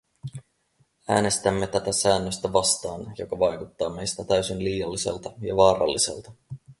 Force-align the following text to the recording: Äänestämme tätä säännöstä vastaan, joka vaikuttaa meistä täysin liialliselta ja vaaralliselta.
Äänestämme 1.07 1.67
tätä 1.67 1.91
säännöstä 1.91 2.53
vastaan, 2.53 3.13
joka 3.17 3.39
vaikuttaa 3.39 3.89
meistä 3.89 4.23
täysin 4.23 4.63
liialliselta 4.63 5.31
ja 5.41 5.55
vaaralliselta. 5.55 6.31